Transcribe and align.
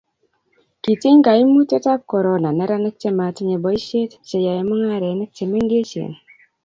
kitiny 0.83 1.19
kaimutietab 1.25 2.01
korona 2.11 2.49
neranik 2.57 2.95
che 3.01 3.09
matinyei 3.17 3.61
boisie, 3.63 4.03
che 4.27 4.37
yoe 4.45 4.61
mung'arenik 4.67 5.31
che 5.37 5.45
mengechen 5.51 6.11